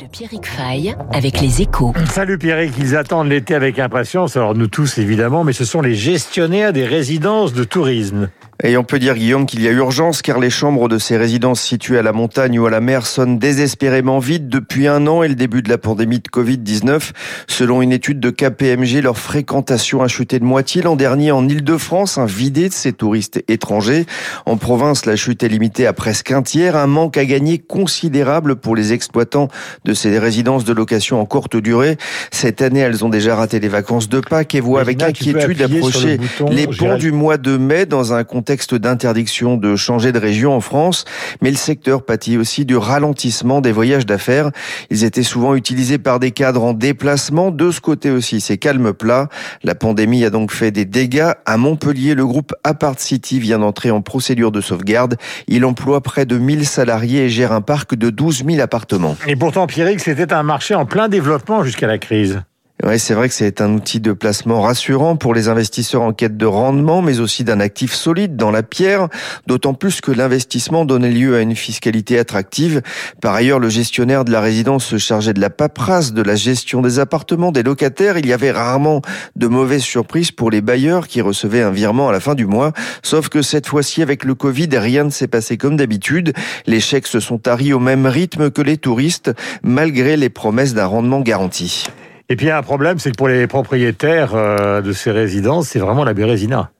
de 0.00 0.06
Pierrick 0.06 0.46
Fay 0.46 0.94
avec 1.12 1.42
les 1.42 1.60
échos. 1.60 1.92
Salut 2.10 2.38
Pierrick, 2.38 2.72
ils 2.78 2.96
attendent 2.96 3.28
l'été 3.28 3.54
avec 3.54 3.78
impatience, 3.78 4.34
alors 4.34 4.54
nous 4.54 4.66
tous 4.66 4.96
évidemment, 4.96 5.44
mais 5.44 5.52
ce 5.52 5.66
sont 5.66 5.82
les 5.82 5.94
gestionnaires 5.94 6.72
des 6.72 6.86
résidences 6.86 7.52
de 7.52 7.64
tourisme. 7.64 8.30
Et 8.64 8.76
on 8.76 8.82
peut 8.82 8.98
dire, 8.98 9.14
Guillaume, 9.14 9.46
qu'il 9.46 9.62
y 9.62 9.68
a 9.68 9.70
urgence 9.70 10.20
car 10.20 10.40
les 10.40 10.50
chambres 10.50 10.88
de 10.88 10.98
ces 10.98 11.16
résidences 11.16 11.60
situées 11.60 11.96
à 11.96 12.02
la 12.02 12.12
montagne 12.12 12.58
ou 12.58 12.66
à 12.66 12.70
la 12.70 12.80
mer 12.80 13.06
sonnent 13.06 13.38
désespérément 13.38 14.18
vides 14.18 14.48
depuis 14.48 14.88
un 14.88 15.06
an 15.06 15.22
et 15.22 15.28
le 15.28 15.36
début 15.36 15.62
de 15.62 15.68
la 15.68 15.78
pandémie 15.78 16.18
de 16.18 16.28
Covid-19. 16.28 17.12
Selon 17.46 17.82
une 17.82 17.92
étude 17.92 18.18
de 18.18 18.30
KPMG, 18.30 19.00
leur 19.00 19.16
fréquentation 19.16 20.02
a 20.02 20.08
chuté 20.08 20.40
de 20.40 20.44
moitié 20.44 20.82
l'an 20.82 20.96
dernier 20.96 21.30
en 21.30 21.48
Ile-de-France, 21.48 22.18
un 22.18 22.26
vidé 22.26 22.68
de 22.68 22.74
ces 22.74 22.92
touristes 22.92 23.44
étrangers. 23.46 24.06
En 24.44 24.56
province, 24.56 25.06
la 25.06 25.14
chute 25.14 25.44
est 25.44 25.48
limitée 25.48 25.86
à 25.86 25.92
presque 25.92 26.32
un 26.32 26.42
tiers, 26.42 26.74
un 26.74 26.88
manque 26.88 27.16
à 27.16 27.24
gagner 27.24 27.58
considérable 27.58 28.56
pour 28.56 28.74
les 28.74 28.92
exploitants 28.92 29.46
de 29.84 29.94
ces 29.94 30.18
résidences 30.18 30.64
de 30.64 30.72
location 30.72 31.20
en 31.20 31.26
courte 31.26 31.56
durée. 31.56 31.96
Cette 32.32 32.60
année, 32.60 32.80
elles 32.80 33.04
ont 33.04 33.08
déjà 33.08 33.36
raté 33.36 33.60
les 33.60 33.68
vacances 33.68 34.08
de 34.08 34.18
Pâques 34.18 34.56
et 34.56 34.60
voient 34.60 34.80
avec 34.80 35.00
inquiétude 35.00 35.62
approcher 35.62 36.18
les 36.50 36.66
ponts 36.66 36.98
du 36.98 37.12
mois 37.12 37.36
de 37.36 37.56
mai 37.56 37.86
dans 37.86 38.12
un 38.12 38.24
contexte 38.24 38.47
contexte 38.48 38.74
d'interdiction 38.76 39.58
de 39.58 39.76
changer 39.76 40.10
de 40.10 40.18
région 40.18 40.56
en 40.56 40.62
France, 40.62 41.04
mais 41.42 41.50
le 41.50 41.56
secteur 41.58 42.02
pâtit 42.02 42.38
aussi 42.38 42.64
du 42.64 42.78
ralentissement 42.78 43.60
des 43.60 43.72
voyages 43.72 44.06
d'affaires. 44.06 44.52
Ils 44.88 45.04
étaient 45.04 45.22
souvent 45.22 45.54
utilisés 45.54 45.98
par 45.98 46.18
des 46.18 46.30
cadres 46.30 46.64
en 46.64 46.72
déplacement. 46.72 47.50
De 47.50 47.70
ce 47.70 47.82
côté 47.82 48.10
aussi, 48.10 48.40
c'est 48.40 48.56
calme 48.56 48.94
plat. 48.94 49.28
La 49.64 49.74
pandémie 49.74 50.24
a 50.24 50.30
donc 50.30 50.50
fait 50.50 50.70
des 50.70 50.86
dégâts. 50.86 51.32
À 51.44 51.58
Montpellier, 51.58 52.14
le 52.14 52.24
groupe 52.24 52.54
Apart 52.64 52.98
City 52.98 53.38
vient 53.38 53.58
d'entrer 53.58 53.90
en 53.90 54.00
procédure 54.00 54.50
de 54.50 54.62
sauvegarde. 54.62 55.16
Il 55.46 55.66
emploie 55.66 56.00
près 56.00 56.24
de 56.24 56.38
1000 56.38 56.64
salariés 56.64 57.24
et 57.24 57.28
gère 57.28 57.52
un 57.52 57.60
parc 57.60 57.96
de 57.96 58.08
12 58.08 58.46
000 58.46 58.60
appartements. 58.60 59.18
Et 59.26 59.36
pourtant, 59.36 59.66
Pierrick, 59.66 60.00
c'était 60.00 60.32
un 60.32 60.42
marché 60.42 60.74
en 60.74 60.86
plein 60.86 61.10
développement 61.10 61.64
jusqu'à 61.64 61.86
la 61.86 61.98
crise. 61.98 62.40
Oui, 62.84 63.00
c'est 63.00 63.14
vrai 63.14 63.28
que 63.28 63.34
c'est 63.34 63.60
un 63.60 63.74
outil 63.74 63.98
de 63.98 64.12
placement 64.12 64.62
rassurant 64.62 65.16
pour 65.16 65.34
les 65.34 65.48
investisseurs 65.48 66.02
en 66.02 66.12
quête 66.12 66.36
de 66.36 66.46
rendement, 66.46 67.02
mais 67.02 67.18
aussi 67.18 67.42
d'un 67.42 67.58
actif 67.58 67.92
solide 67.92 68.36
dans 68.36 68.52
la 68.52 68.62
pierre, 68.62 69.08
d'autant 69.48 69.74
plus 69.74 70.00
que 70.00 70.12
l'investissement 70.12 70.84
donnait 70.84 71.10
lieu 71.10 71.34
à 71.34 71.40
une 71.40 71.56
fiscalité 71.56 72.20
attractive. 72.20 72.82
Par 73.20 73.34
ailleurs, 73.34 73.58
le 73.58 73.68
gestionnaire 73.68 74.24
de 74.24 74.30
la 74.30 74.40
résidence 74.40 74.84
se 74.84 74.96
chargeait 74.96 75.32
de 75.32 75.40
la 75.40 75.50
paperasse, 75.50 76.12
de 76.12 76.22
la 76.22 76.36
gestion 76.36 76.80
des 76.80 77.00
appartements, 77.00 77.50
des 77.50 77.64
locataires. 77.64 78.16
Il 78.16 78.26
y 78.26 78.32
avait 78.32 78.52
rarement 78.52 79.02
de 79.34 79.48
mauvaises 79.48 79.82
surprises 79.82 80.30
pour 80.30 80.48
les 80.48 80.60
bailleurs 80.60 81.08
qui 81.08 81.20
recevaient 81.20 81.62
un 81.62 81.72
virement 81.72 82.08
à 82.08 82.12
la 82.12 82.20
fin 82.20 82.36
du 82.36 82.46
mois. 82.46 82.72
Sauf 83.02 83.28
que 83.28 83.42
cette 83.42 83.66
fois-ci, 83.66 84.02
avec 84.02 84.22
le 84.22 84.36
Covid, 84.36 84.68
rien 84.74 85.02
ne 85.02 85.10
s'est 85.10 85.26
passé 85.26 85.56
comme 85.56 85.76
d'habitude. 85.76 86.32
Les 86.68 86.78
chèques 86.78 87.08
se 87.08 87.18
sont 87.18 87.38
taris 87.38 87.72
au 87.72 87.80
même 87.80 88.06
rythme 88.06 88.52
que 88.52 88.62
les 88.62 88.76
touristes, 88.76 89.32
malgré 89.64 90.16
les 90.16 90.30
promesses 90.30 90.74
d'un 90.74 90.86
rendement 90.86 91.20
garanti. 91.20 91.88
Et 92.30 92.36
puis 92.36 92.46
il 92.46 92.50
un 92.50 92.62
problème, 92.62 92.98
c'est 92.98 93.10
que 93.10 93.16
pour 93.16 93.28
les 93.28 93.46
propriétaires 93.46 94.34
euh, 94.34 94.82
de 94.82 94.92
ces 94.92 95.10
résidences, 95.10 95.68
c'est 95.68 95.78
vraiment 95.78 96.04
la 96.04 96.12
bérésina. 96.12 96.70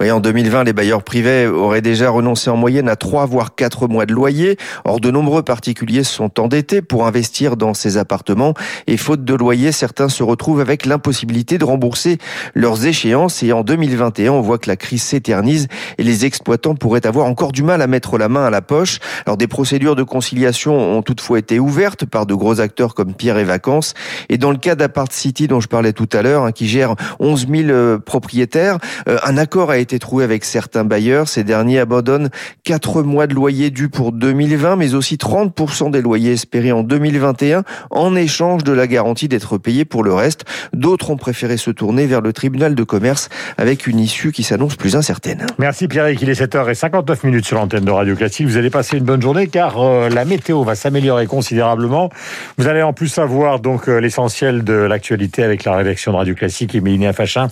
Oui, 0.00 0.10
en 0.10 0.20
2020, 0.20 0.64
les 0.64 0.72
bailleurs 0.72 1.02
privés 1.02 1.46
auraient 1.46 1.80
déjà 1.80 2.10
renoncé 2.10 2.50
en 2.50 2.56
moyenne 2.56 2.88
à 2.88 2.96
3 2.96 3.26
voire 3.26 3.54
4 3.54 3.88
mois 3.88 4.06
de 4.06 4.12
loyer. 4.12 4.56
Or, 4.84 5.00
de 5.00 5.10
nombreux 5.10 5.42
particuliers 5.42 6.04
sont 6.04 6.40
endettés 6.40 6.82
pour 6.82 7.06
investir 7.06 7.56
dans 7.56 7.74
ces 7.74 7.96
appartements 7.96 8.54
et 8.86 8.96
faute 8.96 9.24
de 9.24 9.34
loyer, 9.34 9.72
certains 9.72 10.08
se 10.08 10.22
retrouvent 10.22 10.60
avec 10.60 10.86
l'impossibilité 10.86 11.58
de 11.58 11.64
rembourser 11.64 12.18
leurs 12.54 12.86
échéances 12.86 13.42
et 13.42 13.52
en 13.52 13.62
2021, 13.62 14.32
on 14.32 14.40
voit 14.40 14.58
que 14.58 14.68
la 14.68 14.76
crise 14.76 15.02
s'éternise 15.02 15.68
et 15.98 16.02
les 16.02 16.24
exploitants 16.24 16.74
pourraient 16.74 17.06
avoir 17.06 17.26
encore 17.26 17.52
du 17.52 17.62
mal 17.62 17.82
à 17.82 17.86
mettre 17.86 18.18
la 18.18 18.28
main 18.28 18.44
à 18.44 18.50
la 18.50 18.62
poche. 18.62 18.98
Alors, 19.26 19.36
des 19.36 19.46
procédures 19.46 19.96
de 19.96 20.02
conciliation 20.02 20.76
ont 20.76 21.02
toutefois 21.02 21.38
été 21.38 21.58
ouvertes 21.58 22.04
par 22.04 22.26
de 22.26 22.34
gros 22.34 22.60
acteurs 22.60 22.94
comme 22.94 23.14
Pierre 23.14 23.38
et 23.38 23.44
Vacances 23.44 23.94
et 24.28 24.38
dans 24.38 24.50
le 24.50 24.58
cas 24.58 24.74
d'Apart 24.74 25.12
City 25.12 25.48
dont 25.48 25.60
je 25.60 25.68
parlais 25.68 25.92
tout 25.92 26.08
à 26.12 26.22
l'heure, 26.22 26.44
hein, 26.44 26.52
qui 26.52 26.66
gère 26.66 26.94
11 27.20 27.46
000 27.48 27.70
euh, 27.70 27.98
propriétaires, 27.98 28.78
euh, 29.08 29.18
un 29.24 29.36
accord 29.36 29.70
a 29.70 29.75
a 29.76 29.78
été 29.78 29.98
trouvé 29.98 30.24
avec 30.24 30.44
certains 30.44 30.84
bailleurs. 30.84 31.28
Ces 31.28 31.44
derniers 31.44 31.78
abandonnent 31.78 32.30
4 32.64 33.02
mois 33.02 33.26
de 33.26 33.34
loyer 33.34 33.70
dû 33.70 33.88
pour 33.88 34.12
2020, 34.12 34.76
mais 34.76 34.94
aussi 34.94 35.16
30% 35.16 35.90
des 35.90 36.02
loyers 36.02 36.32
espérés 36.32 36.72
en 36.72 36.82
2021 36.82 37.62
en 37.90 38.16
échange 38.16 38.64
de 38.64 38.72
la 38.72 38.86
garantie 38.86 39.28
d'être 39.28 39.58
payés 39.58 39.84
pour 39.84 40.02
le 40.02 40.12
reste. 40.12 40.44
D'autres 40.72 41.10
ont 41.10 41.16
préféré 41.16 41.56
se 41.56 41.70
tourner 41.70 42.06
vers 42.06 42.20
le 42.20 42.32
tribunal 42.32 42.74
de 42.74 42.82
commerce 42.82 43.28
avec 43.58 43.86
une 43.86 43.98
issue 43.98 44.32
qui 44.32 44.42
s'annonce 44.42 44.76
plus 44.76 44.96
incertaine. 44.96 45.46
Merci 45.58 45.88
Pierre, 45.88 46.10
il 46.10 46.28
est 46.28 46.40
7h59 46.40 47.26
minutes 47.26 47.46
sur 47.46 47.56
l'antenne 47.56 47.84
de 47.84 47.90
Radio 47.90 48.16
Classique. 48.16 48.46
Vous 48.46 48.56
allez 48.56 48.70
passer 48.70 48.96
une 48.98 49.04
bonne 49.04 49.22
journée 49.22 49.46
car 49.46 49.80
euh, 49.80 50.08
la 50.08 50.24
météo 50.24 50.62
va 50.64 50.74
s'améliorer 50.74 51.26
considérablement. 51.26 52.10
Vous 52.58 52.66
allez 52.66 52.82
en 52.82 52.92
plus 52.92 53.08
savoir 53.08 53.60
donc 53.60 53.88
euh, 53.88 53.98
l'essentiel 53.98 54.64
de 54.64 54.72
l'actualité 54.72 55.42
avec 55.42 55.64
la 55.64 55.76
rédaction 55.76 56.12
de 56.12 56.16
Radio 56.16 56.34
Classique 56.34 56.74
et 56.74 56.80
Mélina 56.80 57.12
Fachin 57.12 57.48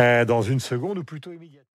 euh, 0.00 0.24
dans 0.24 0.42
une 0.42 0.60
seconde 0.60 0.98
ou 0.98 1.04
plutôt 1.04 1.30
immédiatement. 1.30 1.59